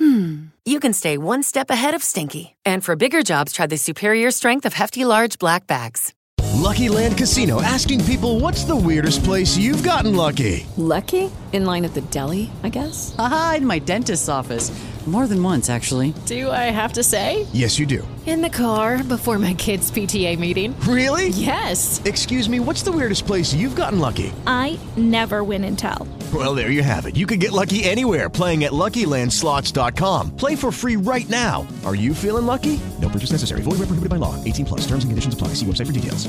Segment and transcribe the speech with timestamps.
[0.00, 2.56] hmm, you can stay one step ahead of stinky.
[2.66, 6.14] And for bigger jobs, try the superior strength of Hefty Large Black Bags.
[6.54, 10.66] Lucky Land Casino asking people what's the weirdest place you've gotten lucky?
[10.76, 11.30] Lucky?
[11.52, 13.14] In line at the deli, I guess?
[13.18, 14.70] Aha, in my dentist's office.
[15.06, 16.12] More than once, actually.
[16.26, 17.46] Do I have to say?
[17.52, 18.06] Yes, you do.
[18.26, 20.78] In the car before my kids' PTA meeting.
[20.80, 21.28] Really?
[21.28, 22.00] Yes.
[22.04, 24.30] Excuse me, what's the weirdest place you've gotten lucky?
[24.46, 26.06] I never win and tell.
[26.32, 27.16] Well, there you have it.
[27.16, 30.36] You can get lucky anywhere playing at LuckyLandSlots.com.
[30.36, 31.66] Play for free right now.
[31.84, 32.74] Are you feeling lucky?
[33.00, 33.62] No purchase necessary.
[33.62, 34.34] Void where prohibited by law.
[34.44, 34.80] 18 plus.
[34.82, 35.48] Terms and conditions apply.
[35.54, 36.22] See website for details.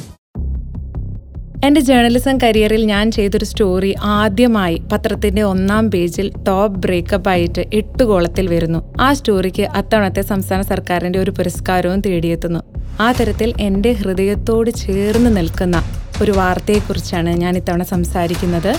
[1.65, 8.45] എന്റെ journalism കരിയറിൽ ഞാൻ ചെയ്തൊരു story ആദ്യമായി പത്രത്തിന്റെ ഒന്നാം പേജിൽ top breakup ആയിട്ട് എട്ട് കോളത്തിൽ
[8.53, 12.61] വരുന്നു ആ സ്റ്റോറിക്ക് അത്തവണത്തെ സംസ്ഥാന സർക്കാരിന്റെ ഒരു പുരസ്കാരവും തേടിയെത്തുന്നു
[12.99, 15.77] ആ തരത്തിൽ എന്റെ ഹൃദയത്തോട് ചേർന്ന് നിൽക്കുന്ന
[16.21, 18.73] ഒരു വാർത്തയെക്കുറിച്ചാണ് ഞാൻ ഇത്തവണ സംസാരിക്കുന്നത്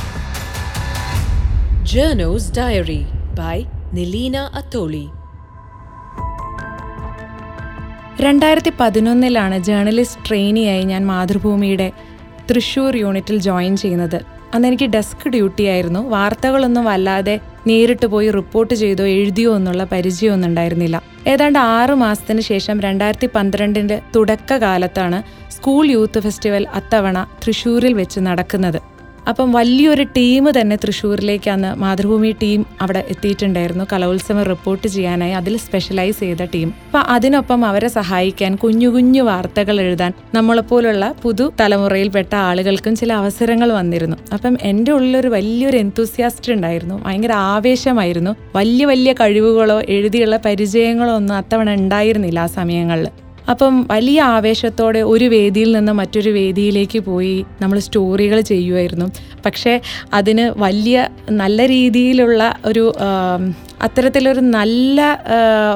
[1.91, 3.01] Journo's Diary
[3.39, 3.57] by
[3.97, 5.11] Nilina Atoli.
[8.21, 11.93] രണ്ടായിരത്തി പതിനൊന്നിലാണ് ജേർണലിസ്റ്റ് ട്രെയിനിയായി ഞാൻ മാതൃഭൂമിയുടെ
[12.51, 14.25] തൃശൂർ യൂണിറ്റിൽ ജോയിൻ ചെയ്യുന്നത്.
[14.55, 16.09] അന്ന് എനിക്ക് ഡെസ്ക് ഡ്യൂട്ടി ആയിരുന്നു.
[16.09, 21.03] വാർത്തകളൊന്നും വല്ലാതെ നേരിട്ട് പോയി റിപ്പോർട്ട് ചെയ്തോ എഴുതിയോ എന്നുള്ള പരിചയമൊന്നും ഉണ്ടായിരുന്നില്ല.
[21.27, 28.92] ഏതാണ്ട് ആറു മാസത്തിന് ശേഷം രണ്ടായിരത്തി പന്ത്രണ്ടിന്റെ തുടക്കകാലത്താണ് സ്കൂൾ യൂത്ത് ഫെസ്റ്റിവൽ അത്തവണ തൃശ്ശൂരിൽ വെച്ച് നടക്കുന്നത്.
[29.29, 33.85] അപ്പം വലിയൊരു ടീം തന്നെ തൃശ്ശൂരിലേക്ക് അന്ന് മാതൃഭൂമി ടീം അവിടെ എത്തിയിട്ടുണ്ടായിരുന്നു.
[33.93, 36.75] കലോത്സവം റിപ്പോർട്ട് ചെയ്യാനായി അതിൽ സ്പെഷ്യലൈസ് ചെയ്ത ടീം.
[36.87, 44.17] അപ്പൊ അതിനൊപ്പം അവരെ സഹായിക്കാൻ കുഞ്ഞു കുഞ്ഞു വാർത്തകൾ എഴുതാൻ നമ്മളെപ്പോലുള്ള പുതു തലമുറയിൽപ്പെട്ട ആളുകൾക്കും ചില അവസരങ്ങൾ വന്നിരുന്നു.
[44.33, 47.05] അപ്പം എന്റെ ഉള്ളിലൊരു വലിയൊരു എന്തൂസിയാസ്റ്റ് ഉണ്ടായിരുന്നു.
[47.05, 48.37] ഭയങ്കര ആവേശമായിരുന്നു.
[48.57, 53.09] വലിയ വലിയ കഴിവുകളോ എഴുതിയുള്ള പരിചയങ്ങളോ ഒന്നും അത്തവണ ഉണ്ടായിരുന്നില്ല ആ സമയങ്ങളിൽ.
[53.51, 59.07] അപ്പം വലിയ ആവേശത്തോടെ ഒരു വേദിയിൽ നിന്ന് മറ്റൊരു വേദിയിലേക്ക് പോയി നമ്മൾ സ്റ്റോറികൾ ചെയ്യുമായിരുന്നു.
[59.47, 59.81] പക്ഷേ
[60.15, 62.93] അതിന് വലിയ നല്ല രീതിയിലുള്ള ഒരു
[63.83, 65.19] അത്തരത്തിലൊരു നല്ല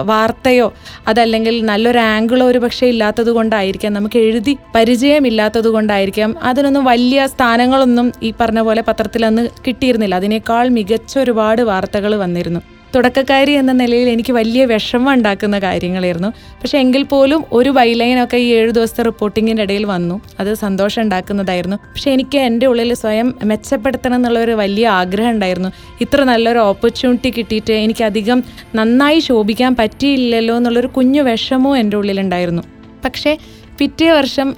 [0.03, 0.75] വാർത്തയോ
[1.09, 3.93] അതല്ലെങ്കിൽ നല്ലൊരു ആംഗിളോ ഒരു പക്ഷേ ഇല്ലാത്തത് കൊണ്ടായിരിക്കാം.
[3.93, 6.35] നമുക്ക് എഴുതി പരിചയമില്ലാത്തത് കൊണ്ടായിരിക്കാം.
[6.43, 10.15] അതിനൊന്നും വലിയ സ്ഥാനങ്ങളൊന്നും ഈ പറഞ്ഞ പോലെ പത്രത്തിൽ അന്ന് കിട്ടിയിരുന്നില്ല.
[10.15, 12.61] അതിനേക്കാൾ മികച്ച ഒരുപാട് വാർത്തകൾ വന്നിരുന്നു.
[12.97, 16.29] തുടക്കക്കാരി എന്ന നിലയിൽ എനിക്ക് വലിയ വിഷമം ഉണ്ടാക്കുന്ന കാര്യങ്ങളായിരുന്നു.
[16.29, 20.21] പക്ഷേ എങ്കിൽ പോലും ഒരു ബൈലൈനൊക്കെ ഈ ഏഴു ദിവസത്തെ റിപ്പോർട്ടിങ്ങിന്റെ ഇടയിൽ വന്നു.
[20.41, 21.77] അത് സന്തോഷം ഉണ്ടാക്കുന്നതായിരുന്നു.
[21.77, 25.69] പക്ഷേ എനിക്ക് എന്റെ ഉള്ളിൽ സ്വയം മെച്ചപ്പെടുത്തണം എന്നുള്ള ഒരു വലിയ ആഗ്രഹം ഉണ്ടായിരുന്നു.
[26.01, 32.63] ഇത്ര നല്ലൊരു ഓപ്പർച്യൂണിറ്റി കിട്ടിയിട്ട് എനിക്കധികം നന്നായി ശോഭിക്കാൻ പറ്റിയില്ലല്ലോ എന്നുള്ളൊരു കുഞ്ഞു വിഷമവും എന്റെ ഉള്ളിലുണ്ടായിരുന്നു.
[33.05, 33.39] പക്ഷേ
[33.79, 34.49] പിറ്റേ വർഷം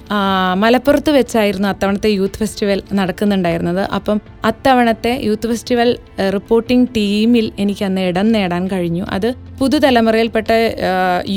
[0.61, 3.81] മലപ്പുറത്ത് വെച്ചായിരുന്നു അത്തവണത്തെ യൂത്ത് ഫെസ്റ്റിവൽ നടക്കുന്നുണ്ടായിരുന്നത്.
[3.97, 4.17] അപ്പം
[4.49, 5.89] അത്തവണത്തെ യൂത്ത് ഫെസ്റ്റിവൽ
[6.35, 9.03] റിപ്പോർട്ടിംഗ് ടീമിൽ എനിക്ക് അന്ന് ഇടം നേടാൻ കഴിഞ്ഞു.
[9.15, 9.27] അത്
[9.59, 10.51] പുതുതലമുറയിൽപ്പെട്ട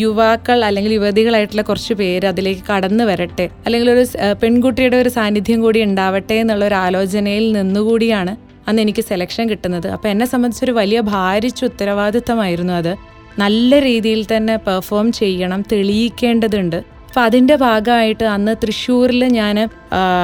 [0.03, 4.05] യുവാക്കൾ അല്ലെങ്കിൽ യുവതികളായിട്ടുള്ള കുറച്ച് പേര് അതിലേക്ക് കടന്നു വരട്ടെ അല്ലെങ്കിൽ ഒരു
[4.43, 8.35] പെൺകുട്ടിയുടെ ഒരു സാന്നിധ്യം കൂടി ഉണ്ടാവട്ടെ എന്നുള്ള ഒരു ആലോചനയിൽ നിന്നുകൂടിയാണ്
[8.69, 9.89] അന്ന് എനിക്ക് സെലക്ഷൻ കിട്ടുന്നത്.
[9.89, 12.93] അപ്പം എന്നെ സംബന്ധിച്ചൊരു വലിയ ഭാരിച്ച ഉത്തരവാദിത്തമായിരുന്നു അത്.
[13.39, 16.81] നല്ല രീതിയിൽ തന്നെ പെർഫോം ചെയ്യണം തെളിയിക്കേണ്ടതുണ്ട്.
[17.13, 19.57] അപ്പം അതിന്റെ ഭാഗമായിട്ട് അന്ന് തൃശ്ശൂരിൽ ഞാൻ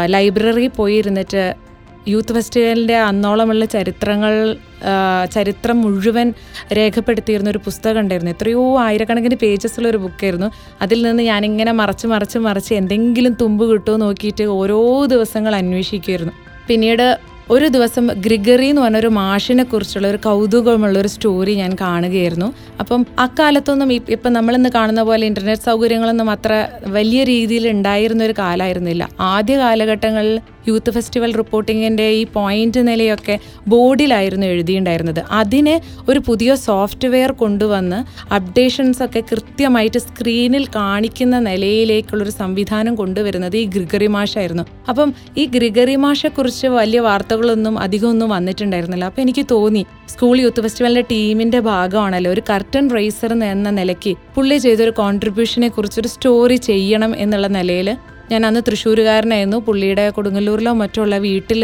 [0.06, 1.42] ലൈബ്രറി പോയി ഇരുന്നിട്ട്
[2.08, 4.56] യൂത്ത് ഫെസ്റ്റിവലിന്റെ അന്നോളമുള്ള ചരിത്രങ്ങൾ
[5.30, 6.32] ചരിത്രം മുഴുവൻ
[6.72, 8.30] രേഖപ്പെടുത്തിയിരുന്ന ഒരു പുസ്തകം ഉണ്ടായിരുന്നു.
[8.30, 10.50] എത്രയോ ആയിരക്കണക്കിന് പേജസുള്ള ഒരു ബുക്കായിരുന്നു
[10.82, 16.32] അതിൽ നിന്ന് ഞാനിങ്ങനെ മറച്ച് മറച്ച് മറിച്ച് എന്തെങ്കിലും തുമ്പ് കിട്ടുമോ നോക്കിയിട്ട് ഓരോ ദിവസങ്ങൾ അന്വേഷിക്കുമായിരുന്നു
[16.68, 17.18] പിന്നീട്
[17.54, 22.48] ഒരു ദിവസം ഗ്രിഗറി എന്ന് പറഞ്ഞൊരു മാഷിനെ കുറിച്ചുള്ള ഒരു കൗതുകമുള്ള ഒരു സ്റ്റോറി ഞാൻ കാണുകയായിരുന്നു.
[22.80, 26.52] അപ്പം അക്കാലത്തൊന്നും ഇപ്പം നമ്മളിന്ന് കാണുന്ന പോലെ ഇന്റർനെറ്റ് സൗകര്യങ്ങളൊന്നും അത്ര
[26.98, 29.08] വലിയ രീതിയിൽ ഉണ്ടായിരുന്ന ഒരു കാലമായിരുന്നില്ല.
[29.20, 30.36] ആദ്യ കാലഘട്ടങ്ങളിൽ
[30.68, 35.20] യൂത്ത് ഫെസ്റ്റിവൽ റിപ്പോർട്ടിങ്ങിന്റെ ഈ പോയിന്റ് നിലയൊക്കെ ബോർഡിലായിരുന്നു എഴുതിയിട്ടുണ്ടായിരുന്നത്.
[35.30, 37.98] അതിനെ ഒരു പുതിയ സോഫ്റ്റ്വെയർ കൊണ്ടുവന്ന്
[38.34, 44.62] അപ്ഡേഷൻസ് ഒക്കെ കൃത്യമായിട്ട് സ്ക്രീനിൽ കാണിക്കുന്ന നിലയിലേക്കുള്ളൊരു സംവിധാനം കൊണ്ടുവരുന്നത് ഈ ഗ്രിഗറി മാഷായിരുന്നു.
[44.88, 49.04] അപ്പം ഈ ഗ്രിഗറി മാഷെക്കുറിച്ച് വലിയ വാർത്തകളൊന്നും അധികമൊന്നും വന്നിട്ടുണ്ടായിരുന്നില്ല.
[49.04, 54.90] അപ്പം എനിക്ക് തോന്നി സ്കൂൾ യൂത്ത് ഫെസ്റ്റിവലിന്റെ ടീമിന്റെ ഭാഗമാണല്ലോ ഒരു കർട്ടൻ റൈസർ എന്ന നിലയ്ക്ക് പുള്ളി ചെയ്തൊരു
[54.90, 57.96] കോൺട്രിബ്യൂഷനെ കുറിച്ചൊരു സ്റ്റോറി ചെയ്യണം എന്നുള്ള നിലയിൽ
[58.32, 59.58] ഞാൻ അന്ന് തൃശ്ശൂരുകാരനായിരുന്നു.
[59.66, 61.60] പുള്ളിയുടെ കൊടുങ്ങല്ലൂരിലോ മറ്റുള്ള വീട്ടിൽ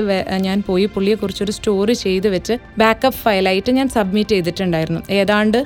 [0.46, 5.02] ഞാൻ പോയി പുള്ളിയെക്കുറിച്ചൊരു സ്റ്റോറി ചെയ്ത് വെച്ച് ബാക്കപ്പ് ഫയലായിട്ട് ഞാൻ സബ്മിറ്റ് ചെയ്തിട്ടുണ്ടായിരുന്നു.
[5.20, 5.58] ഏതാണ്ട്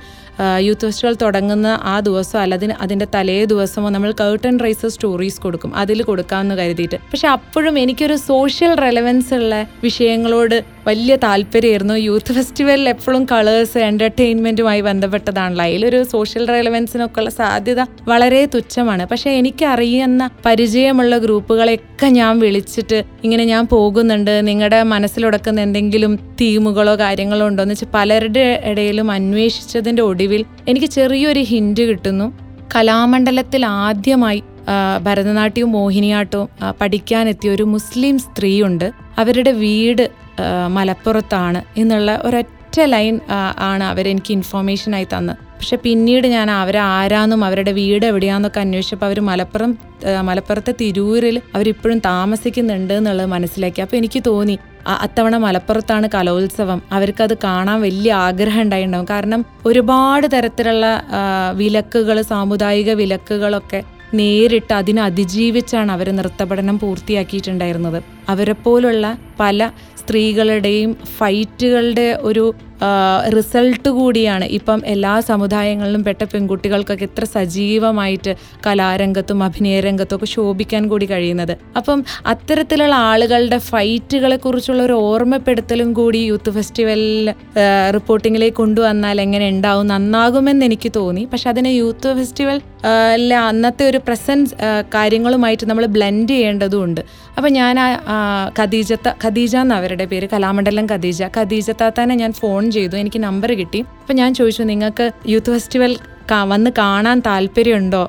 [0.59, 5.77] യൂത്ത് ഫെസ്റ്റിവൽ തുടങ്ങുന്ന ആ ദിവസം അല്ല അതിന് അതിന്റെ തലേ ദിവസമോ നമ്മൾ കേർട്ടൺ റൈസ് സ്റ്റോറീസ് കൊടുക്കും.
[5.77, 6.97] അതിൽ കൊടുക്കാമെന്ന് കരുതിയിട്ട്.
[6.97, 11.95] പക്ഷെ അപ്പോഴും എനിക്കൊരു സോഷ്യൽ റെലവൻസ് ഉള്ള വിഷയങ്ങളോട് വലിയ താല്പര്യമായിരുന്നു.
[11.95, 15.65] യൂത്ത് ഫെസ്റ്റിവലിൽ എപ്പോഴും കളേഴ്സ് എന്റർടൈൻമെന്റുമായി ബന്ധപ്പെട്ടതാണല്ലോ.
[15.65, 19.07] അതിലൊരു സോഷ്യൽ റെലവൻസിനൊക്കെ ഉള്ള സാധ്യത വളരെ തുച്ഛമാണ്.
[19.07, 24.49] പക്ഷേ എനിക്കറിയുന്ന പരിചയമുള്ള ഗ്രൂപ്പുകളെയൊക്കെ ഞാൻ വിളിച്ചിട്ട് ഇങ്ങനെ ഞാൻ പോകുന്നുണ്ട്.
[24.49, 30.27] നിങ്ങളുടെ മനസ്സിലുടക്കുന്ന എന്തെങ്കിലും തീമുകളോ കാര്യങ്ങളോ ഉണ്ടോ എന്ന് വെച്ചാൽ പലരുടെ ഇടയിലും അന്വേഷിച്ചതിന്റെ ഒടുവിൽ
[30.69, 32.27] എനിക്ക് ചെറിയൊരു ഹിന്റ് കിട്ടുന്നു.
[32.75, 34.43] കലാമണ്ഡലത്തിൽ ആദ്യമായി
[35.03, 36.49] ഭരതനാട്യവും മോഹിനിയാട്ടവും
[36.81, 38.93] പഠിക്കാനെത്തിയ ഒരു മുസ്ലിം സ്ത്രീയുണ്ട്.
[39.19, 40.11] അവരുടെ വീട്
[40.69, 41.61] മലപ്പുറത്താണ്.
[41.81, 43.21] എന്നുള്ള ഒരൊറ്റ ലൈൻ
[43.59, 49.71] ആണ് അവരെനിക്ക് ഇൻഫോർമേഷനായി തന്നത് പക്ഷെ പിന്നീട് ഞാൻ അവരെ ആരാന്നും അവരുടെ വീട് എവിടെയാന്നൊക്കെ അന്വേഷിച്ചപ്പോൾ അവർ മലപ്പുറം
[50.29, 53.81] മലപ്പുറത്തെ തിരൂരിൽ അവരിപ്പോഴും താമസിക്കുന്നുണ്ട് എന്നുള്ളത് മനസ്സിലാക്കി.
[53.83, 54.57] അപ്പോൾ എനിക്ക് തോന്നി
[54.87, 56.83] അത്തവണ മലപ്പുറത്താണ് കലോത്സവം.
[56.93, 59.09] അവർക്കത് കാണാൻ വലിയ ആഗ്രഹം ഉണ്ടായിട്ടുണ്ടാവും.
[59.11, 60.87] കാരണം ഒരുപാട് തരത്തിലുള്ള
[61.55, 63.81] വിലക്കുകൾ സാമുദായിക വിലക്കുകളൊക്കെ
[64.15, 67.99] നേരിട്ട് അതിനെ അതിജീവിച്ചാണ് അവർ നൃത്തപഠനം പൂർത്തിയാക്കിയിട്ടുണ്ടായിരുന്നത്.
[68.29, 69.07] അവരെ പോലുള്ള
[69.41, 72.55] പല സ്ത്രീകളുടെയും ഫൈറ്റുകളുടെ ഒരു
[73.37, 78.33] റിസൾട്ട് കൂടിയാണ് ഇപ്പം എല്ലാ സമുദായങ്ങളിലും പെട്ട പെൺകുട്ടികൾക്കൊക്കെ എത്ര സജീവമായിട്ട്
[78.67, 81.55] കലാരംഗത്തും അഭിനയ രംഗത്തും ഒക്കെ ശോഭിക്കാൻ കൂടി കഴിയുന്നത്.
[81.77, 87.35] അപ്പം അത്തരത്തിലുള്ള ആളുകളുടെ ഫൈറ്റുകളെ കുറിച്ചുള്ള ഒരു ഓർമ്മപ്പെടുത്തലും കൂടി യൂത്ത് ഫെസ്റ്റിവലിൽ
[87.95, 91.25] റിപ്പോർട്ടിങ്ങിലേക്ക് കൊണ്ടുവന്നാൽ എങ്ങനെ ഉണ്ടാവും നന്നാകുമെന്ന് എനിക്ക് തോന്നി.
[91.33, 92.61] പക്ഷെ അതിനെ യൂത്ത് ഫെസ്റ്റിവൽ
[93.35, 94.55] അന്നത്തെ ഒരു പ്രസൻസ്
[94.95, 97.01] കാര്യങ്ങളുമായിട്ട് നമ്മൾ ബ്ലെൻഡ് ചെയ്യേണ്ടതുണ്ട്.
[97.37, 97.77] അപ്പം ഞാൻ
[98.61, 101.23] ഖദീജത്ത ഖദീജ എന്ന് അവരുടെ പേര് കലാമണ്ഡലം ഖദീജ.
[101.37, 103.81] ഖദീജ താത്താനെ ഞാൻ ഫോൺ ചെയ്തു എനിക്ക് നമ്പർ കിട്ടി.
[104.03, 105.95] അപ്പം ഞാൻ ചോദിച്ചു നിങ്ങൾക്ക് യൂത്ത് ഫെസ്റ്റിവൽ
[106.51, 108.01] വന്ന് കാണാൻ താല്പര്യമുണ്ടോ?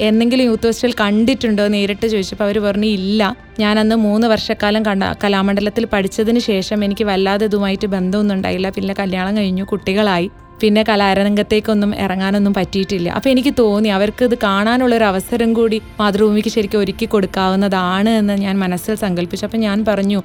[0.00, 1.64] എന്തെങ്കിലും യൂത്ത് ഫെസ്റ്റിവൽ കണ്ടിട്ടുണ്ടോ?
[1.74, 3.36] നേരിട്ട് ചോദിച്ചപ്പോൾ അവർ പറഞ്ഞു ഇല്ല.
[3.58, 8.70] ഞാൻ അന്ന് മൂന്ന് വർഷക്കാലം കണ്ട കലാമണ്ഡലത്തിൽ പഠിച്ചതിന് ശേഷം എനിക്ക് വല്ലാതെ ഇതുമായിട്ട് ബന്ധമൊന്നും ഉണ്ടായില്ല.
[8.70, 10.28] പിന്നെ കല്യാണം കഴിഞ്ഞു കുട്ടികളായി.
[10.62, 13.08] പിന്നെ കലാരംഗത്തേക്കൊന്നും ഇറങ്ങാനൊന്നും പറ്റിയിട്ടില്ല.
[13.16, 18.56] അപ്പോൾ എനിക്ക് തോന്നി അവർക്ക് ഇത് കാണാനുള്ള ഒരു അവസരം കൂടി മാതൃഭൂമിക്ക് ശരിക്കും ഒരുക്കി കൊടുക്കാവുന്നതാണ് എന്ന് ഞാൻ
[18.64, 19.46] മനസ്സിൽ സങ്കല്പിച്ചു.
[19.48, 20.20] അപ്പം ഞാൻ പറഞ്ഞു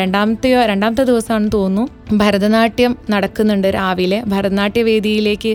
[0.00, 4.18] രണ്ടാമത്തെ രണ്ടാമത്തെയോ രണ്ടാമത്തെ ദിവസമാണെന്ന് തോന്നുന്നു ഭരതനാട്യം നടക്കുന്നുണ്ട് രാവിലെ.
[4.32, 5.52] ഭരതനാട്യ വേദിയിലേക്ക്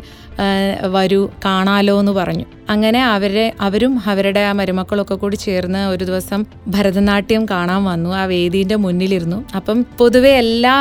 [0.95, 2.45] വരൂ കാണാലോ എന്ന് പറഞ്ഞു.
[2.73, 6.39] അങ്ങനെ അവരെ അവരും അവരുടെ ആ മരുമക്കളൊക്കെ കൂടി ചേർന്ന് ഒരു ദിവസം
[6.75, 8.09] ഭരതനാട്യം കാണാൻ വന്നു.
[8.19, 9.39] ആ വേദീന്റെ മുന്നിലിരുന്നു.
[9.59, 10.75] അപ്പം പൊതുവെ എല്ലാ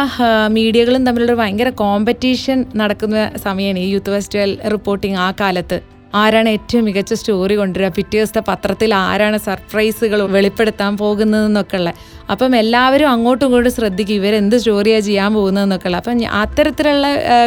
[0.57, 5.79] മീഡിയകളും തമ്മിലുള്ള ഒരു ഭയങ്കര കോമ്പറ്റീഷൻ നടക്കുന്ന സമയമാണ് ഈ യൂത്ത് ഫെസ്റ്റിവൽ റിപ്പോർട്ടിംഗ് ആ കാലത്ത്.
[6.15, 7.89] ആരാണ് ഏറ്റവും മികച്ച സ്റ്റോറി കൊണ്ടുവരിക?
[7.97, 11.91] പിറ്റേ ദിവസത്തെ പത്രത്തിൽ ആരാണ് സർപ്രൈസുകൾ വെളിപ്പെടുത്താൻ പോകുന്നതെന്നൊക്കെ ഉള്ള
[12.33, 17.07] അപ്പം എല്ലാവരും അങ്ങോട്ടും ഇങ്ങോട്ടും ശ്രദ്ധിക്കും ഇവരെന്ത് സ്റ്റോറിയാണ് ചെയ്യാൻ പോകുന്നതെന്നൊക്കെ ഉള്ള അപ്പം അത്തരത്തിലുള്ള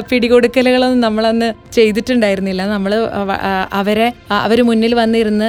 [0.09, 2.61] പിടികൊടുക്കലുകളൊന്നും നമ്മളന്ന് ചെയ്തിട്ടുണ്ടായിരുന്നില്ല.
[2.73, 2.93] നമ്മൾ
[3.79, 4.07] അവരെ
[4.45, 5.47] അവർ മുന്നിൽ വന്നിരുന്ന്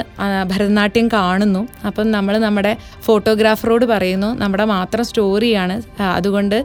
[0.53, 1.63] ഭരതനാട്യം കാണുന്നു.
[1.89, 2.73] അപ്പം നമ്മൾ നമ്മുടെ
[3.07, 5.77] ഫോട്ടോഗ്രാഫറോട് പറയുന്നു നമ്മുടെ മാത്രം സ്റ്റോറിയാണ്
[6.19, 6.59] അതുകൊണ്ട്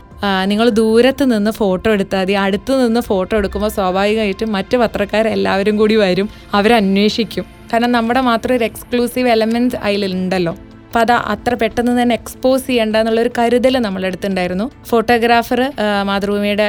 [0.51, 2.33] നിങ്ങൾ ദൂരത്ത് നിന്ന് ഫോട്ടോ എടുത്താൽ മതി.
[2.45, 6.29] അടുത്ത് നിന്ന് ഫോട്ടോ എടുക്കുമ്പോൾ സ്വാഭാവികമായിട്ടും മറ്റ് പത്രക്കാരെല്ലാവരും കൂടി വരും
[6.59, 7.45] അവരന്വേഷിക്കും.
[7.71, 10.53] കാരണം നമ്മുടെ മാത്രം ഒരു എക്സ്ക്ലൂസീവ് എലമെന്റ് അതിലുണ്ടല്ലോ.
[10.87, 14.65] അപ്പം അത് അത്ര പെട്ടെന്ന് തന്നെ എക്സ്പോസ് ചെയ്യേണ്ട എന്നുള്ളൊരു കരുതൽ നമ്മളെടുത്തുണ്ടായിരുന്നു.
[14.89, 15.61] ഫോട്ടോഗ്രാഫർ
[16.09, 16.67] മാതൃഭൂമിയുടെ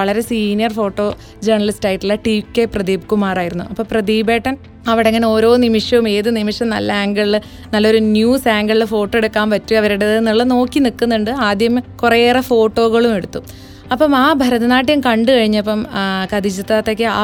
[0.00, 1.06] വളരെ സീനിയർ ഫോട്ടോ
[1.46, 3.66] ജേർണലിസ്റ്റ് ആയിട്ടുള്ള ടി കെ പ്രദീപ് കുമാറായിരുന്നു.
[3.72, 4.56] അപ്പോൾ പ്രദീപേട്ടൻ
[4.90, 7.34] അവിടെ ഇങ്ങനെ ഓരോ നിമിഷവും ഏത് നിമിഷം നല്ല ആംഗിളിൽ
[7.72, 13.42] നല്ലൊരു ന്യൂസ് ആംഗിളിൽ ഫോട്ടോ എടുക്കാൻ പറ്റും അവരുടേത് നോക്കി നിൽക്കുന്നുണ്ട് ആദ്യം കുറേയേറെ ഫോട്ടോകളും എടുത്തു.
[13.90, 15.80] അപ്പം ആ ഭരതനാട്യം കണ്ടു കഴിഞ്ഞപ്പം
[16.32, 17.22] കതിജിത്താത്തയ്ക്ക് ആ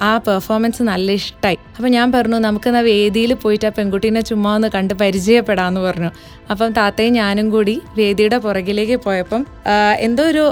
[0.00, 4.68] ആ, പെർഫോമൻസ് നല്ല ഇഷ്ടമായി അപ്പം ഞാൻ പറഞ്ഞു നമുക്ക് എന്നാ വേദിയിൽ പോയിട്ട് ആ പെൺകുട്ടീനെ ചുമ്മാ ഒന്ന്
[4.68, 6.10] കണ്ട് പരിചയപ്പെടാമെന്ന് പറഞ്ഞു.
[6.50, 9.42] അപ്പം താത്തയും ഞാനും കൂടി വേദിയുടെ പുറകിലേക്ക് പോയപ്പം
[9.98, 10.44] എന്തോ ഒരു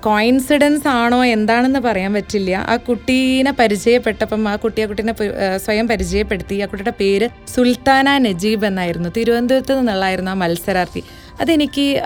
[0.00, 2.52] കോയിൻസിഡൻസ് ആണോ എന്താണെന്ന് പറയാൻ പറ്റില്ല.
[2.68, 5.14] ആ കുട്ടീനെ പരിചയപ്പെട്ടപ്പം ആ കുട്ടി ആ കുട്ടീനെ
[5.66, 6.56] സ്വയം പരിചയപ്പെടുത്തി.
[6.62, 9.10] ആ കുട്ടിയുടെ പേര് സുൽത്താന നജീബ് എന്നായിരുന്നു.
[9.18, 11.02] തിരുവനന്തപുരത്ത് നിന്നുള്ളായിരുന്നു ആ മത്സരാർത്ഥി.
[11.42, 12.02] അതെനിക്ക്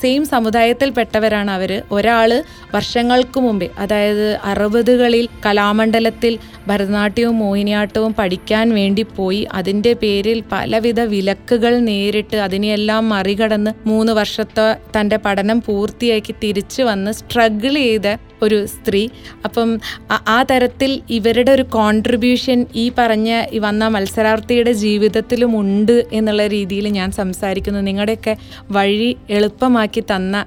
[0.00, 9.92] സെയിം സമുദായത്തിൽപ്പെട്ടവരാണ് അവർ ഒരാൾ വർഷങ്ങൾക്ക് മുമ്പേ അതായത് അറുപതുകളിൽ കലാമണ്ഡലത്തിൽ ഭരതനാട്യവും മോഹിനിയാട്ടവും പഠിക്കാൻ വേണ്ടി പോയി അതിന്റെ
[9.92, 18.16] പേരിൽ പലവിധ വിലക്കുകൾ നേരിട്ട് അതിനെയെല്ലാം മറികടന്ന് മൂന്ന് വർഷത്തെ തന്റെ പഠനം പൂർത്തിയാക്കി തിരിച്ചു വന്ന് സ്ട്രഗിൾ ചെയ്ത
[18.42, 19.08] ഒരു സ്ത്രീ.
[19.44, 27.10] അപ്പം ആ- തരത്തിൽ ഇവരുടെ ഒരു കോൺട്രിബ്യൂഷൻ ഈ പറഞ്ഞ വന്ന മത്സരാർത്ഥിയുടെ ജീവിതത്തിലും ഉണ്ട് എന്നുള്ള രീതിയിൽ ഞാൻ
[27.10, 27.80] സംസാരിക്കുന്നു.
[27.80, 28.36] നിങ്ങളുടെയൊക്കെ
[28.76, 30.44] വഴി എളുപ്പമാക്കി തന്ന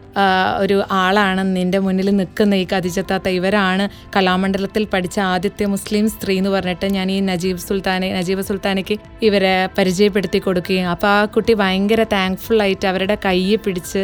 [0.63, 6.87] ഒരു ആളാണ് നിന്റെ മുന്നിൽ നിൽക്കുന്ന ഈ കതിജത്താത്ത ഇവരാണ് കലാമണ്ഡലത്തിൽ പഠിച്ച ആദ്യത്തെ മുസ്ലിം സ്ത്രീ എന്ന് പറഞ്ഞിട്ട്
[6.97, 10.87] ഞാൻ ഈ നജീബ് സുൽത്താനെ നജീബ് സുൽത്താനയ്ക്ക് ഇവരെ പരിചയപ്പെടുത്തി കൊടുക്കുകയും.
[10.93, 14.03] അപ്പോൾ ആ കുട്ടി ഭയങ്കര താങ്ക്ഫുൾ ആയിട്ട് അവരുടെ കയ്യെ പിടിച്ച്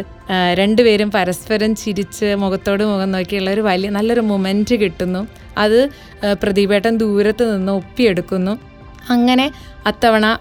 [0.60, 5.22] രണ്ടുപേരും പരസ്പരം ചിരിച്ച് മുഖത്തോട് മുഖം നോക്കിയുള്ള ഒരു വലിയ നല്ലൊരു മൊമെന്റ് കിട്ടുന്നു.
[5.64, 5.80] അത്
[6.42, 8.54] പ്രദീപേട്ടൻ ദൂരത്ത് നിന്ന് ഒപ്പിയെടുക്കുന്നു.
[9.10, 9.52] അങ്ങനെ
[9.86, 10.38] അത്തവണ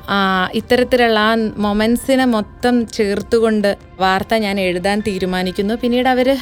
[0.54, 5.74] ഇത്തരത്തിലുള്ള ആ മൊമെൻസിനെ മൊത്തം ചേർത്തുകൊണ്ട് വാർത്ത ഞാൻ എഴുതാൻ തീരുമാനിക്കുന്നു.
[5.74, 6.38] പിന്നീട് അവർ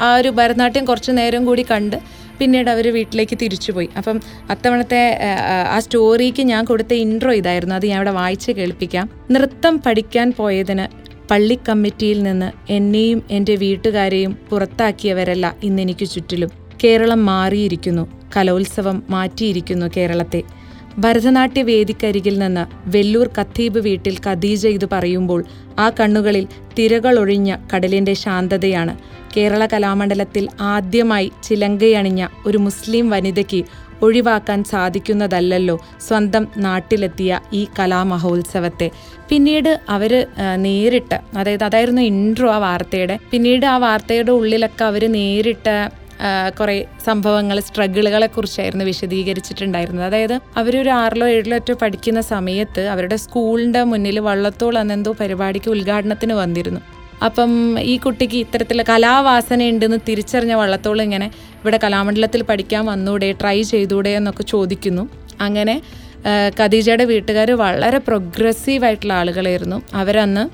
[0.00, 1.96] ആ ഒരു ഭരതനാട്യം കുറച്ച് നേരം കൂടി കണ്ട്
[2.38, 3.88] പിന്നീട് അവർ വീട്ടിലേക്ക് തിരിച്ചുപോയി.
[3.96, 5.18] അപ്പം അത്തവണത്തെ
[5.74, 7.74] ആ, സ്റ്റോറിക്ക് ഞാൻ കൊടുത്ത ഇൻട്രോ ഇതായിരുന്നു.
[7.74, 9.10] അത് ഞാൻ അവിടെ വായിച്ച് കേൾപ്പിക്കാം.
[9.30, 16.50] നൃത്തം പഠിക്കാൻ പോയതിന് പള്ളി കമ്മിറ്റിയിൽ നിന്ന് എന്നെയും എന്റെ വീട്ടുകാരെയും പുറത്താക്കിയവരല്ല ഇന്നെനിക്ക് ചുറ്റിലും.
[16.84, 18.08] കേരളം മാറിയിരിക്കുന്നു.
[18.36, 20.42] കലോത്സവം മാറ്റിയിരിക്കുന്നു കേരളത്തെ.
[20.98, 25.44] ഭരതനാട്യ വേദിക്കരികിൽ നിന്ന് വെല്ലൂർ കത്തീബ് വീട്ടിൽ ഖദീജ ഇത് പറയുമ്പോൾ
[25.78, 26.44] ആ കണ്ണുകളിൽ
[26.78, 28.96] തിരകളൊഴിഞ്ഞ കടലിന്റെ ശാന്തതയാണ്.
[29.36, 33.64] കേരള കലാമണ്ഡലത്തിൽ ആദ്യമായി ചിലങ്കയണിഞ്ഞ ഒരു മുസ്ലിം വനിതയ്ക്ക്
[34.02, 38.90] ഒഴിവാക്കാൻ സാധിക്കുന്നതല്ലല്ലോ സ്വന്തം നാട്ടിലെത്തിയ ഈ കലാമഹോത്സവത്തെ.
[39.28, 43.18] പിന്നീട് അവർ നേരിട്ട് അതായത് അതായിരുന്നു ഇൻട്രോ ആ വാർത്തയുടെ.
[43.30, 46.03] പിന്നീട് ആ വാർത്തയുടെ ഉള്ളിലൊക്കെ അവർ നേരിട്ട്
[46.60, 50.06] കുറേ സംഭവങ്ങൾ സ്ട്രഗിളുകളെ കുറിച്ചായിരുന്നു വിശദീകരിച്ചിട്ടുണ്ടായിരുന്നത്.
[50.06, 56.80] അതായത് അവരൊരു ആറിലോ ഏഴിലോ ഒറ്റ പഠിക്കുന്ന സമയത്ത് അവരുടെ സ്കൂളിന്റെ മുന്നിൽ വള്ളത്തോൾ എന്നെന്തോ പരിപാടിക്ക് ഉദ്ഘാടനത്തിന് വന്നിരുന്നു.
[57.24, 61.26] അപ്പം ഈ കുട്ടിക്ക് ഇത്തരത്തിൽ കലാവാസന ഉണ്ടെന്ന് തിരിച്ചറിഞ്ഞ വള്ളത്തോൾ ഇങ്ങനെ
[61.62, 65.08] ഇവിടെ കലാമണ്ഡലത്തിൽ പഠിക്കാൻ വന്നൂടെ ട്രൈ ചെയ്തൂടെ എന്നൊക്കെ ചോദിക്കുന്നു.
[65.40, 65.82] അങ്ങനെ
[66.60, 69.82] ഖദീജയുടെ വീട്ടുകാർ വളരെ പ്രോഗ്രസീവ് ആയിട്ടുള്ള ആളുകളായിരുന്നു.
[69.94, 70.44] അവരന്ന്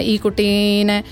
[0.00, 1.04] ഈ കുട്ടീനെ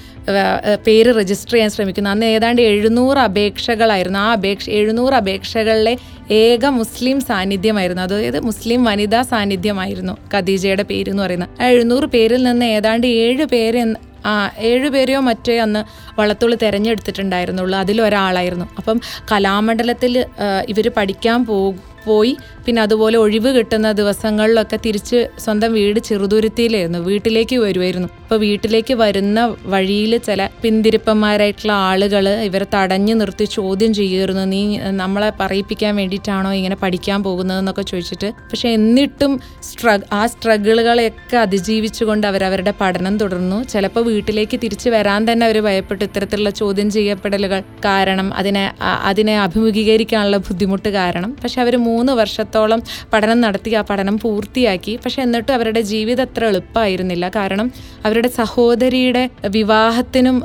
[0.86, 2.10] പേര് രജിസ്റ്റർ ചെയ്യാൻ ശ്രമിക്കുന്നു.
[2.10, 4.18] അന്ന് ഏതാണ്ട് എഴുന്നൂറ് അപേക്ഷകളായിരുന്നു.
[4.18, 5.96] ആ അപേക്ഷ എഴുന്നൂറ് അപേക്ഷകളിലെ
[6.30, 8.02] ഏക മുസ്ലിം സാന്നിധ്യമായിരുന്നു.
[8.02, 11.62] അതായത് മുസ്ലിം വനിതാ സാന്നിധ്യമായിരുന്നു ഖദീജയുടെ പേര് എന്ന് പറയുന്നത്.
[11.62, 13.94] ആ എഴുന്നൂറ് പേരിൽ നിന്ന് ഏതാണ്ട് ഏഴ് പേര്
[14.26, 15.82] ആ ഏഴുപേരെയോ മറ്റേ അന്ന്
[16.20, 17.78] വള്ളത്തോൾ തിരഞ്ഞെടുത്തിട്ടുണ്ടായിരുന്നുള്ളൂ.
[17.78, 18.66] അതിലൊരാളായിരുന്നു.
[18.78, 19.00] അപ്പം
[19.32, 20.14] കലാമണ്ഡലത്തിൽ
[20.68, 22.36] ഇവർ പഠിക്കാൻ പോകും പോയി.
[22.66, 26.98] പിന്നെ അതുപോലെ ഒഴിവ് കിട്ടുന്ന ദിവസങ്ങളിലൊക്കെ തിരിച്ച് സ്വന്തം വീട് ചെറുതുരുത്തിയിലായിരുന്നു.
[26.98, 34.44] വീട്ടിലേക്ക് വരുമായിരുന്നു അപ്പോൾ വീട്ടിലേക്ക് വരുന്ന വഴിയിൽ ചില പിന്തിരിപ്പന്മാരായിട്ടുള്ള ആളുകൾ ഇവരെ തടഞ്ഞു നിർത്തി ചോദ്യം ചെയ്യുമായിരുന്നു.
[34.44, 38.30] നീ നമ്മളെ പറയിപ്പിക്കാൻ വേണ്ടിയിട്ടാണോ ഇങ്ങനെ പഠിക്കാൻ പോകുന്നതെന്നൊക്കെ ചോദിച്ചിട്ട്.
[38.50, 43.62] പക്ഷെ എന്നിട്ടും സ്ട്രഗ് ആ സ്ട്രഗിളുകളെയൊക്കെ അതിജീവിച്ചുകൊണ്ട് അവരവരുടെ പഠനം തുടർന്നു.
[43.64, 46.04] ചിലപ്പോൾ വീട്ടിലേക്ക് തിരിച്ചു വരാൻ തന്നെ അവർ ഭയപ്പെട്ടു.
[46.04, 51.36] ഇത്തരത്തിലുള്ള ചോദ്യം ചെയ്യപ്പെടലുകൾ കാരണം അതിനെ അതിനെ അഭിമുഖീകരിക്കാനുള്ള ബുദ്ധിമുട്ട് കാരണം.
[51.42, 52.80] പക്ഷെ അവർ മൂന്ന് വർഷത്തോളം
[53.12, 54.94] പഠനം നടത്തി ആ പഠനം പൂർത്തിയാക്കി.
[55.04, 57.68] പക്ഷെ എന്നിട്ടും അവരുടെ ജീവിതം അത്ര എളുപ്പമായിരുന്നില്ല കാരണം
[58.06, 59.24] അവരുടെ സഹോദരിയുടെ
[59.56, 60.36] വിവാഹത്തിനും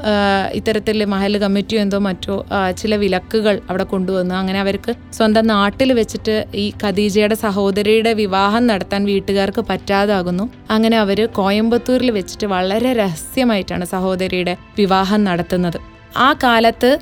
[0.59, 2.35] ഇത്തരത്തിൽ മഹൽ കമ്മിറ്റിയോ എന്തോ മറ്റോ
[2.81, 4.33] ചില വിലക്കുകൾ അവിടെ കൊണ്ടുവന്നു.
[4.41, 10.45] അങ്ങനെ അവർക്ക് സ്വന്തം നാട്ടിൽ വെച്ചിട്ട് ഈ ഖദീജയുടെ സഹോദരിയുടെ വിവാഹം നടത്താൻ വീട്ടുകാർക്ക് പറ്റാതാകുന്നു.
[10.75, 15.79] അങ്ങനെ അവർ കോയമ്പത്തൂരിൽ വെച്ചിട്ട് വളരെ രഹസ്യമായിട്ടാണ് സഹോദരിയുടെ വിവാഹം നടത്തുന്നത്.
[16.17, 16.99] ആ കാലത്ത്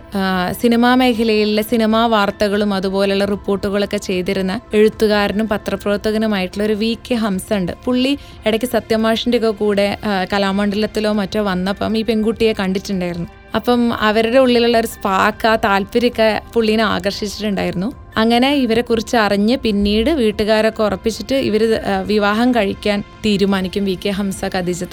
[0.52, 8.18] സിനിമാ മേഖലയിലെ സിനിമാ വാർത്തകളും അതുപോലെയുള്ള റിപ്പോർട്ടുകളൊക്കെ ചെയ്തിരുന്ന എഴുത്തുകാരനും പത്രപ്രവർത്തകനുമായിട്ടുള്ള ഒരു വി കെ ഹംസ ഉണ്ട് പുള്ളി
[8.46, 9.98] ഇടയ്ക്ക് സത്യമാഷിന്റെ ഒക്കെ കൂടെ
[10.34, 13.30] കലാമണ്ഡലത്തിലോ മറ്റോ വന്നപ്പം ഈ പെൺകുട്ടിയെ കണ്ടിട്ടുണ്ടായിരുന്നു.
[13.56, 17.90] അപ്പം അവരുടെ ഉള്ളിലുള്ള ഒരു സ്പാക്ക് ആ താല്പര്യമൊക്കെ പുള്ളീനെ ആകർഷിച്ചിട്ടുണ്ടായിരുന്നു.
[18.18, 21.64] അങ്ങനെ ഇവരെ കുറിച്ച് അറിഞ്ഞ് പിന്നീട് വീട്ടുകാരൊക്കെ ഉറപ്പിച്ചിട്ട് ഇവർ
[22.06, 24.84] വിവാഹം കഴിക്കാൻ തീരുമാനിക്കും വി കെ ഹംസ ഖദീജ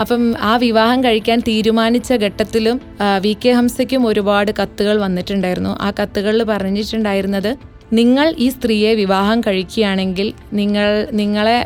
[0.00, 2.80] അപ്പം ആ വിവാഹം കഴിക്കാൻ തീരുമാനിച്ച ഘട്ടത്തിലും
[3.22, 5.78] വി കെ ഹംസയ്ക്കും ഒരുപാട് കത്തുകൾ വന്നിട്ടുണ്ടായിരുന്നു.
[5.80, 7.50] ആ കത്തുകളിൽ പറഞ്ഞിട്ടുണ്ടായിരുന്നത്
[7.92, 11.56] നിങ്ങൾ ഈ സ്ത്രീയെ വിവാഹം കഴിക്കുകയാണെങ്കിൽ നിങ്ങൾ നിങ്ങളെ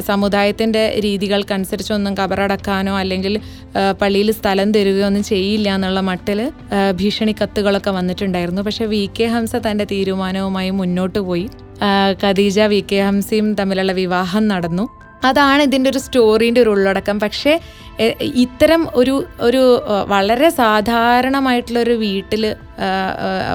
[0.00, 3.40] സമുദായത്തിന്റെ രീതികൾക്കനുസരിച്ചൊന്നും കബറടക്കാനോ അല്ലെങ്കിൽ
[4.02, 6.52] പള്ളിയിൽ സ്ഥലം തരികയോ ഒന്നും ചെയ്യില്ല എന്നുള്ള മട്ടിൽ
[6.92, 8.62] ഭീഷണി കത്തുകളൊക്കെ വന്നിട്ടുണ്ടായിരുന്നു.
[8.62, 11.48] പക്ഷെ വി കെ ഹംസ തന്റെ തീരുമാനവുമായി മുന്നോട്ട് പോയി.
[12.24, 14.88] ഖദീജ വി കെ ഹംസയും തമ്മിലുള്ള വിവാഹം നടന്നു.
[15.24, 17.20] അതാണ് ഇതിന്റെ ഒരു സ്റ്റോറീന്റെ ഒരു ഉള്ളടക്കം.
[17.20, 17.60] പക്ഷേ
[18.20, 19.62] ഇത്തരം ഒരു ഒരു
[20.06, 22.56] വളരെ സാധാരണമായിട്ടുള്ള ഒരു വീട്ടിൽ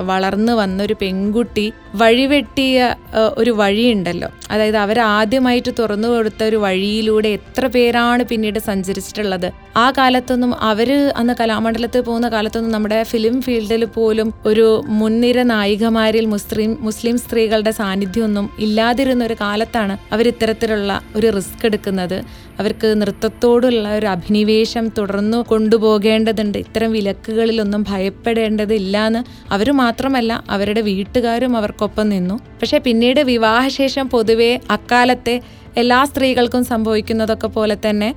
[0.05, 2.95] വളർന്നു വന്നൊരു പെൺകുട്ടി വഴിവെട്ടിയ
[3.37, 4.29] ഒരു വഴിയുണ്ടല്ലോ.
[4.51, 9.51] അതായത് അവർ ആദ്യമായിട്ട് തുറന്നു കൊടുത്ത ഒരു വഴിയിലൂടെ എത്ര പേരാണ് പിന്നീട് സഞ്ചരിച്ചിട്ടുള്ളത്.
[9.77, 16.77] ആ കാലത്തൊന്നും അവർ അന്ന് കലാമണ്ഡലത്തിൽ പോകുന്ന കാലത്തൊന്നും നമ്മുടെ ഫിലിം ഫീൽഡിൽ പോലും ഒരു മുൻനിര നായികമാരിൽ മുസ്ലിം
[16.79, 22.17] മുസ്ലിം സ്ത്രീകളുടെ സാന്നിധ്യമൊന്നും ഇല്ലാതിരുന്ന ഒരു കാലത്താണ് അവർ ഇത്തരത്തിലുള്ള ഒരു റിസ്ക് എടുക്കുന്നത്.
[22.59, 26.57] അവർക്ക് നൃത്തത്തോടുള്ള ഒരു അഭിനിവേശം തുടർന്നു കൊണ്ടുപോകേണ്ടതുണ്ട്.
[26.57, 32.35] ഇത്തരം വിലക്കുകളിലൊന്നും ഭയപ്പെടേണ്ടതില്ല എന്ന് അവർ മാത്രമല്ല അവരുടെ വീട്ടുകാരും അവർക്കൊപ്പം നിന്നു.
[32.61, 35.35] പക്ഷേ പിന്നീട് വിവാഹശേഷം പൊതുവെ അക്കാലത്തെ
[35.77, 38.09] എല്ലാ സ്ത്രീകൾക്കും സംഭവിക്കുന്നതൊക്കെ പോലെ തന്നെ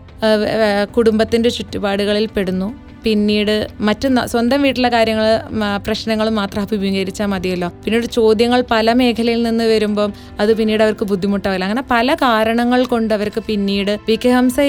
[0.96, 2.68] കുടുംബത്തിന്റെ ചുറ്റുപാടുകളിൽ പെടുന്നു.
[3.06, 3.54] പിന്നീട്
[3.88, 5.26] മറ്റു സ്വന്തം വീട്ടിലെ കാര്യങ്ങൾ
[5.86, 7.68] പ്രശ്നങ്ങൾ മാത്രം അഭിമുഖീകരിച്ചാൽ മതിയല്ലോ.
[7.84, 10.10] പിന്നീട് ചോദ്യങ്ങൾ പല മേഖലയിൽ നിന്ന് വരുമ്പം
[10.40, 11.64] അത് പിന്നീട് അവർക്ക് ബുദ്ധിമുട്ടാവില്ല.
[11.68, 14.16] അങ്ങനെ പല കാരണങ്ങൾ കൊണ്ട് അവർക്ക് പിന്നീട് വി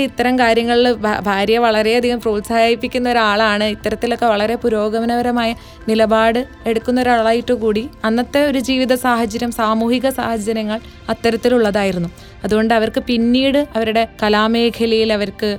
[0.07, 0.87] ഇത്തരം കാര്യങ്ങളിൽ
[1.27, 3.65] ഭാര്യ ഭാര്യയെ വളരെയധികം പ്രോത്സാഹിപ്പിക്കുന്ന ഒരാളാണ്.
[3.75, 5.49] ഇത്തരത്തിലൊക്കെ വളരെ പുരോഗമനപരമായ
[5.89, 6.39] നിലപാട്
[6.69, 10.79] എടുക്കുന്ന ഒരാളായിട്ട് കൂടി അന്നത്തെ ഒരു ജീവിത സാഹചര്യം സാമൂഹിക സാഹചര്യങ്ങൾ
[11.09, 12.09] അത്തരത്തിലുള്ളതായിരുന്നു.
[12.43, 15.49] അതുകൊണ്ട് അവർക്ക് പിന്നീട് അവരുടെ കലാമേഖലയിൽ അവർക്ക്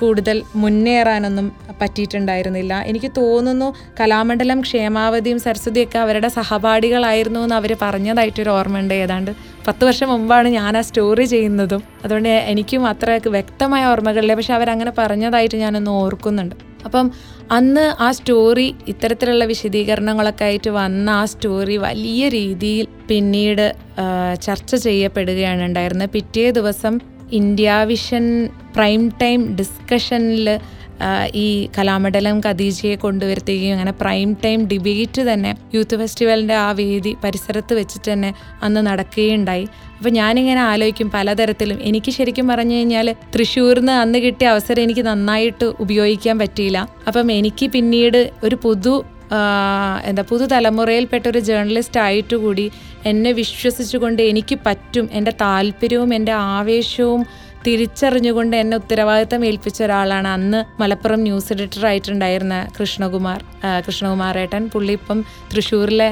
[0.00, 1.46] കൂടുതൽ മുന്നേറാനൊന്നും
[1.86, 2.74] പറ്റിയിട്ടുണ്ടായിരുന്നില്ല.
[2.90, 8.94] എനിക്ക് തോന്നുന്നു കലാമണ്ഡലം ക്ഷേമാവതിയും സരസ്വതിയൊക്കെ അവരുടെ സഹപാഠികളായിരുന്നു എന്ന് അവർ പറഞ്ഞതായിട്ടൊരു ഓർമ്മയുണ്ട്.
[8.94, 9.32] ഏതാണ്ട്
[9.68, 11.82] പത്ത് വർഷം മുമ്പാണ് ഞാൻ ആ സ്റ്റോറി ചെയ്യുന്നതും.
[12.04, 14.34] അതുകൊണ്ട് എനിക്കും അത്ര വ്യക്തമായ ഓർമ്മകളില്ല.
[14.34, 16.54] പക്ഷെ അവരങ്ങനെ പറഞ്ഞതായിട്ട് ഞാനൊന്ന് ഓർക്കുന്നുണ്ട്.
[16.84, 17.06] അപ്പം
[17.50, 23.74] അന്ന് ആ സ്റ്റോറി ഇത്തരത്തിലുള്ള വിശദീകരണങ്ങളൊക്കെ ആയിട്ട് വന്ന ആ സ്റ്റോറി വലിയ രീതിയിൽ പിന്നീട്
[24.42, 26.10] ചർച്ച ചെയ്യപ്പെടുകയാണ് ഉണ്ടായിരുന്നത്.
[26.10, 27.00] പിറ്റേ ദിവസം
[27.32, 30.48] ഇന്ത്യ വിഷൻ പ്രൈം ടൈം ഡിസ്കഷനിൽ
[31.34, 38.08] ഈ കലാമണ്ഡലം ഖദീജയെ കൊണ്ടുവരുത്തുകയും അങ്ങനെ പ്രൈം ടൈം ഡിബേറ്റ് തന്നെ യൂത്ത് ഫെസ്റ്റിവലിന്റെ ആ വേദി പരിസരത്ത് വെച്ചിട്ട്
[38.12, 39.66] തന്നെ അന്ന് നടക്കുകയുണ്ടായി.
[39.96, 41.78] അപ്പോൾ ഞാനിങ്ങനെ ആലോചിക്കും പലതരത്തിലും.
[41.82, 46.88] എനിക്ക് ശരിക്കും പറഞ്ഞു കഴിഞ്ഞാൽ തൃശ്ശൂരിൽ നിന്ന് അന്ന് കിട്ടിയ അവസരം എനിക്ക് നന്നായിട്ട് ഉപയോഗിക്കാൻ പറ്റിയില്ല.
[47.08, 49.04] അപ്പം എനിക്ക് പിന്നീട് ഒരു പുതു
[50.04, 52.70] എന്താ പുതുതലമുറയിൽപ്പെട്ട ഒരു ജേർണലിസ്റ്റ് ആയിട്ട് കൂടി
[53.06, 57.22] എന്നെ വിശ്വസിച്ചുകൊണ്ട് എനിക്ക് പറ്റും എന്റെ താല്പര്യവും എന്റെ ആവേശവും
[57.66, 63.40] തിരിച്ചറിഞ്ഞുകൊണ്ട് എന്നെ ഉത്തരവാദിത്തം ഏൽപ്പിച്ച ഒരാളാണ് അന്ന് മലപ്പുറം ന്യൂസ് എഡിറ്റർ ആയിട്ടുണ്ടായിരുന്ന കൃഷ്ണകുമാർ
[63.86, 66.08] കൃഷ്ണകുമാർ ഏട്ടൻ പുള്ളി ഇപ്പം തൃശ്ശൂരിലെ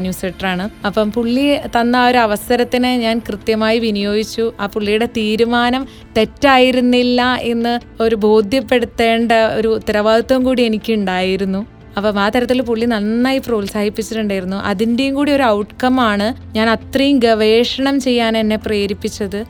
[0.00, 0.70] ന്യൂസ് എഡിറ്ററാണ്.
[0.86, 4.52] അപ്പം പുള്ളി തന്ന ആ ഒരു അവസരത്തിന് ഞാൻ കൃത്യമായി വിനിയോഗിച്ചു.
[4.60, 11.66] ആ പുള്ളിയുടെ തീരുമാനം തെറ്റായിരുന്നില്ല എന്ന് ഒരു ബോധ്യപ്പെടുത്തേണ്ട ഒരു ഉത്തരവാദിത്വം കൂടി എനിക്കുണ്ടായിരുന്നു.
[11.96, 14.56] അപ്പം ആ തരത്തിൽ പുള്ളി നന്നായി പ്രോത്സാഹിപ്പിച്ചിട്ടുണ്ടായിരുന്നു.
[14.56, 19.40] അതിന്റെയും കൂടി ഒരു ഔട്ട്കം ആണ് ഞാൻ അത്രയും ഗവേഷണം ചെയ്യാൻ എന്നെ പ്രേരിപ്പിച്ചത്.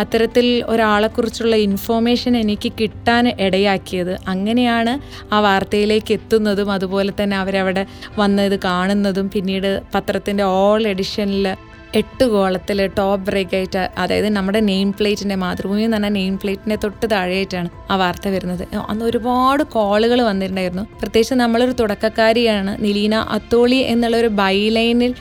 [0.00, 4.92] അത്തരത്തിൽ ഒരാളെക്കുറിച്ചുള്ള ഇൻഫോർമേഷൻ എനിക്ക് കിട്ടാൻ ഇടയാക്കിയത് അങ്ങനെയാണ്
[5.34, 7.86] ആ വാർത്തയിലേക്ക് എത്തുന്നതും അതുപോലെ തന്നെ അവരവിടെ
[8.18, 11.56] വന്നത് കാണുന്നതും പിന്നീട് പത്രത്തിന്റെ ഓൾ എഡിഷനിൽ
[11.94, 17.10] എട്ട് ഗോളത്തിൽ ടോപ്പ് ബ്രേക്ക് ആയിട്ട് അതായത് നമ്മുടെ നെയിം പ്ലേറ്റിന്റെ മാതൃഭൂമി എന്ന് പറഞ്ഞാൽ നെയിം പ്ലേറ്റിന്റെ തൊട്ട്
[17.10, 18.76] താഴെയായിട്ടാണ് ആ വാർത്ത വരുന്നത്.
[18.88, 20.82] അന്ന് ഒരുപാട് കോളുകൾ വന്നിട്ടുണ്ടായിരുന്നു.
[20.82, 25.14] പ്രത്യേകിച്ച് നമ്മളൊരു തുടക്കക്കാരിയാണ് നിലീന അത്തോളി എന്നുള്ള ഒരു ബൈലൈനിൽ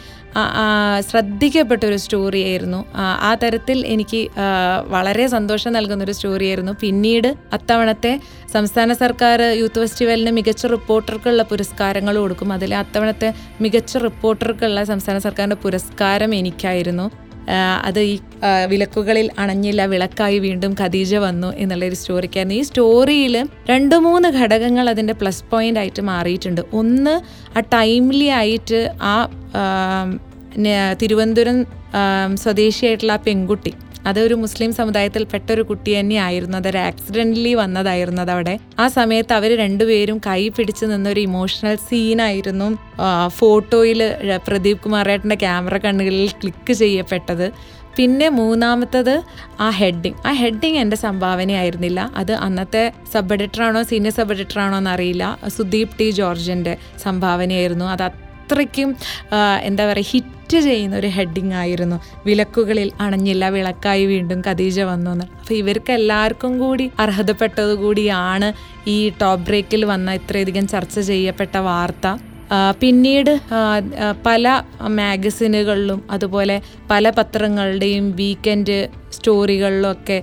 [1.10, 2.86] ശ്രദ്ധിക്കപ്പെട്ട ഒരു സ്റ്റോറി ആയിരുന്നു.
[2.96, 4.30] ആ, തരത്തിൽ എനിക്ക്
[4.88, 6.72] വളരെ സന്തോഷം നൽകുന്ന ഒരു സ്റ്റോറി ആയിരുന്നു.
[6.82, 8.20] പിന്നീട് അത്തവണത്തെ
[8.54, 12.54] സംസ്ഥാന സർക്കാർ യൂത്ത് ഫെസ്റ്റിവലിന് മികച്ച റിപ്പോർട്ടർക്കുള്ള പുരസ്കാരങ്ങൾ കൊടുക്കും.
[12.54, 17.25] അതിൽ അത്തവണത്തെ മികച്ച റിപ്പോർട്ടർക്കുള്ള സംസ്ഥാന സർക്കാരിന്റെ പുരസ്കാരം എനിക്കായിരുന്നു.
[17.84, 18.16] അത് ഈ
[18.70, 22.58] വിലക്കുകളിൽ അണഞ്ഞില്ല വിളക്കായി വീണ്ടും ഖദീജ വന്നു എന്നുള്ള ഒരു സ്റ്റോറിക്കായിരുന്നു.
[22.60, 23.36] ഈ സ്റ്റോറിയിൽ
[23.70, 26.62] രണ്ട് മൂന്ന് ഘടകങ്ങൾ അതിന്റെ പ്ലസ് പോയിന്റ് ആയിട്ട് മാറിയിട്ടുണ്ട്.
[26.74, 27.16] ഒന്ന്
[27.58, 29.16] ആ ടൈംലി ആയിട്ട് ആ
[31.02, 31.58] തിരുവനന്തപുരം
[32.44, 33.74] സ്വദേശിയായിട്ടുള്ള ആ പെൺകുട്ടി
[34.06, 36.58] അതൊരു മുസ്ലിം സമുദായത്തിൽപ്പെട്ട ഒരു കുട്ടി തന്നെയായിരുന്നു.
[36.58, 38.56] അതൊരു ആക്സിഡന്റലി വന്നതായിരുന്നു അവിടെ.
[38.80, 42.68] ആ സമയത്ത് അവർ രണ്ടുപേരും കൈ പിടിച്ച് നിന്നൊരു ഇമോഷണൽ സീനായിരുന്നു
[43.40, 44.02] ഫോട്ടോയിൽ
[44.48, 47.48] പ്രദീപ് കുമാർ കുമാറേട്ടന്റെ ക്യാമറ കണ്ണുകളിൽ ക്ലിക്ക് ചെയ്യപ്പെട്ടത്.
[47.98, 49.14] പിന്നെ മൂന്നാമത്തത്
[49.60, 52.00] ആ ഹെഡിങ് ആ ഹെഡിങ് എന്റെ സംഭാവനയായിരുന്നില്ല.
[52.22, 52.84] അത് അന്നത്തെ
[53.14, 55.24] സബ് എഡിറ്ററാണോ സീനിയർ സബ് എഡിറ്ററാണോ എന്നറിയില്ല.
[55.58, 57.86] സുദീപ് ടി ജോർജിന്റെ സംഭാവനയായിരുന്നു.
[57.94, 58.04] അത്
[58.46, 58.90] അത്രയ്ക്കും
[59.68, 61.98] എന്താ പറയുക ഹിറ്റ് ചെയ്യുന്ന ഒരു ഹെഡിങ് ആയിരുന്നു.
[62.26, 68.50] വിലക്കുകളിൽ അണഞ്ഞില്ല വിളക്കായി വീണ്ടും ഖദീജ വന്നു എന്ന് അപ്പോൾ ഇവർക്ക് എല്ലാവർക്കും കൂടി അർഹതപ്പെട്ടതുകൂടിയാണ്
[68.96, 72.08] ഈ ടോപ്പ് ബ്രേക്കിൽ വന്ന ഇത്രയധികം ചർച്ച ചെയ്യപ്പെട്ട വാർത്ത.
[72.82, 73.32] പിന്നീട്
[74.26, 74.48] പല
[75.00, 76.58] മാഗസിനുകളിലും അതുപോലെ
[76.92, 78.78] പല പത്രങ്ങളുടെയും വീക്കെൻഡ്
[79.16, 80.18] സ്റ്റോറികളിലൊക്കെ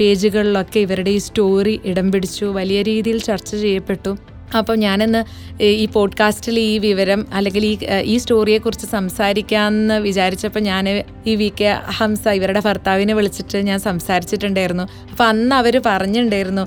[0.00, 4.12] പേജുകളിലൊക്കെ ഇവരുടെ ഈ സ്റ്റോറി ഇടം പിടിച്ചു വലിയ രീതിയിൽ ചർച്ച ചെയ്യപ്പെട്ടു.
[4.54, 5.24] അപ്പോൾ ഞാനിന്ന്
[5.62, 12.28] ഈ പോഡ്കാസ്റ്റിൽ ഈ വിവരം അല്ലെങ്കിൽ ഈ ഈ സ്റ്റോറിയെക്കുറിച്ച് സംസാരിക്കാമെന്ന് വിചാരിച്ചപ്പോൾ ഞാൻ ഈ വി കെ ഹംസ
[12.28, 14.82] ഇവരുടെ ഭർത്താവിനെ വിളിച്ചിട്ട് ഞാൻ സംസാരിച്ചിട്ടുണ്ടായിരുന്നു.
[15.10, 16.66] അപ്പോൾ അന്ന് അവർ പറഞ്ഞിട്ടുണ്ടായിരുന്നു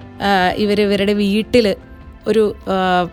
[0.57, 1.75] ഇവർ ഇവരുടെ വീട്ടിൽ
[2.27, 2.55] ഒരു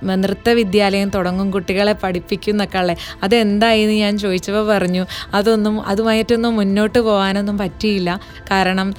[0.04, 7.58] നൃത്ത വിദ്യാലയം തുടങ്ങും കുട്ടികളെ പഠിപ്പിക്കും എന്നൊക്കെ ഉള്ളത് അതെന്തായെന്ന് ഞാൻ ചോദിച്ചപ്പോൾ പറഞ്ഞു അതൊന്നും അതുമായിട്ടൊന്നും മുന്നോട്ട് പോകാനൊന്നും
[7.58, 8.20] പറ്റിയില്ല.
[8.50, 8.94] കാരണം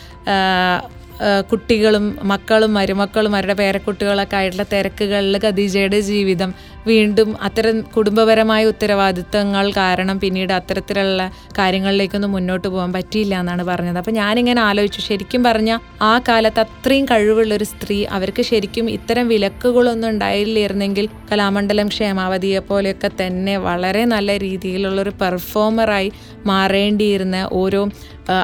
[1.52, 6.52] കുട്ടികളും മക്കളും മരുമക്കളും അവരുടെ പേരക്കുട്ടികളൊക്കെ ആയിട്ടുള്ള തിരക്കുകളിൽ ഖദീജയുടെ ജീവിതം
[6.88, 13.98] വീണ്ടും അത്തരം കുടുംബപരമായ ഉത്തരവാദിത്തങ്ങൾ കാരണം പിന്നീട് അത്തരത്തിലുള്ള കാര്യങ്ങളിലേക്കൊന്നും മുന്നോട്ട് പോകാൻ പറ്റിയില്ല എന്നാണ് പറഞ്ഞത്.
[13.98, 15.02] അപ്പം ഞാനിങ്ങനെ ആലോചിച്ചു.
[15.02, 23.12] ശരിക്കും പറഞ്ഞാൽ ആ കാലത്ത് അത്രയും കഴിവുള്ളൊരു സ്ത്രീ അവർക്ക് ശരിക്കും ഇത്തരം വിലക്കുകളൊന്നും ഉണ്ടായില്ലായിരുന്നെങ്കിൽ കലാമണ്ഡലം ക്ഷേമാവതിയെ പോലെയൊക്കെ
[23.22, 26.12] തന്നെ വളരെ നല്ല രീതിയിലുള്ളൊരു പെർഫോമറായി
[26.46, 27.90] മാറേണ്ടിയിരുന്ന ഓരോ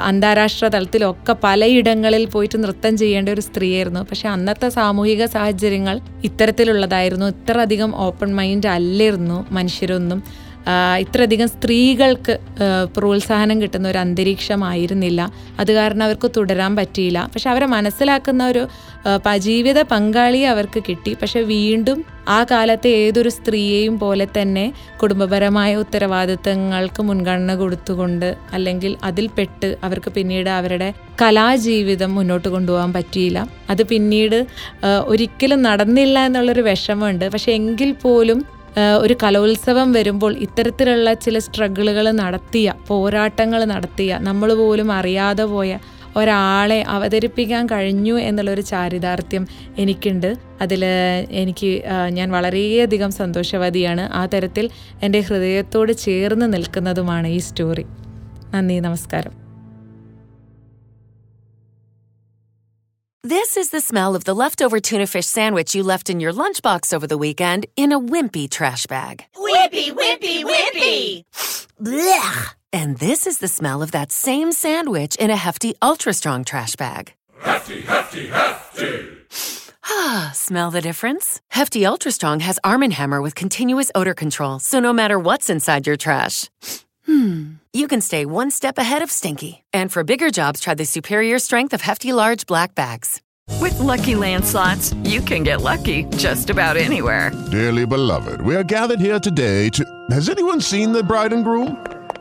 [0.05, 3.99] അന്താരാഷ്ട്ര തലത്തിലൊക്കെ പലയിടങ്ങളിൽ പോയിട്ട് നൃത്തം ചെയ്യേണ്ട ഒരു സ്ത്രീയായിരുന്നു.
[3.99, 7.25] പക്ഷെ അന്നത്തെ സാമൂഹിക സാഹചര്യങ്ങൾ ഇത്തരത്തിലുള്ളതായിരുന്നു.
[7.25, 10.23] ഇത്ര അധികം ഓപ്പൺ മൈൻഡ് അല്ലായിരുന്നു മനുഷ്യരൊന്നും.
[10.99, 12.39] ഇത്രയധികം സ്ത്രീകൾക്ക്
[12.97, 15.31] പ്രോത്സാഹനം കിട്ടുന്ന ഒരു അന്തരീക്ഷമായിരുന്നില്ല.
[15.59, 17.29] അത് കാരണം അവർക്ക് തുടരാൻ പറ്റിയില്ല.
[17.33, 18.67] പക്ഷെ അവരെ മനസ്സിലാക്കുന്ന ഒരു
[19.47, 21.11] ജീവിത പങ്കാളിയെ അവർക്ക് കിട്ടി.
[21.21, 24.65] പക്ഷെ വീണ്ടും ആ കാലത്തെ ഏതൊരു സ്ത്രീയെയും പോലെ തന്നെ
[25.01, 30.89] കുടുംബപരമായ ഉത്തരവാദിത്തങ്ങൾക്ക് മുൻഗണന കൊടുത്തുകൊണ്ട് അല്ലെങ്കിൽ അതിൽപ്പെട്ട് അവർക്ക് പിന്നീട് അവരുടെ
[31.21, 33.47] കലാജീവിതം മുന്നോട്ട് കൊണ്ടുപോകാൻ പറ്റിയില്ല.
[33.69, 34.37] അത് പിന്നീട്
[35.05, 37.25] ഒരിക്കലും നടന്നില്ല എന്നുള്ളൊരു വിഷമമുണ്ട്.
[37.33, 38.41] പക്ഷെ എങ്കിൽ പോലും
[39.01, 45.77] ഒരു കലോത്സവം വരുമ്പോൾ ഇത്തരത്തിലുള്ള ചില സ്ട്രഗിളുകൾ നടത്തിയ പോരാട്ടങ്ങൾ നടത്തിയ നമ്മൾ പോലും അറിയാതെ പോയ
[46.15, 50.83] ഒരാളെ അവതരിപ്പിക്കാൻ കഴിഞ്ഞു എന്നുള്ളൊരു ചാരിതാർത്ഥ്യം എനിക്കുണ്ട് അതിൽ
[51.29, 54.69] എനിക്ക് ഞാൻ വളരെയധികം സന്തോഷവതിയാണ് ആ തരത്തിൽ
[55.01, 57.85] എന്റെ ഹൃദയത്തോട് ചേർന്ന് നിൽക്കുന്നതുമാണ് ഈ സ്റ്റോറി
[58.53, 59.47] നന്ദി നമസ്കാരം
[63.23, 66.93] This is the smell of the leftover tuna fish sandwich you left in your lunchbox
[66.93, 69.25] over the weekend in a wimpy trash bag.
[69.37, 71.23] Wimpy, wimpy, wimpy.
[71.81, 72.56] Blech!
[72.73, 76.75] And this is the smell of that same sandwich in a hefty, ultra strong trash
[76.75, 77.13] bag.
[77.39, 79.07] Hefty, hefty, hefty.
[79.89, 81.39] Ah, smell the difference?
[81.49, 85.49] Hefty Ultra Strong has Arm & Hammer with continuous odor control, so no matter what's
[85.49, 86.49] inside your trash,
[87.05, 89.63] hmm, you can stay one step ahead of stinky.
[89.73, 93.21] And for bigger jobs, try the superior strength of Hefty Large Black Bags.
[93.61, 97.31] With Lucky Land slots, you can get lucky just about anywhere.
[97.49, 99.85] Dearly beloved, we are gathered here today to.
[100.11, 101.77] Has anyone seen the bride and groom?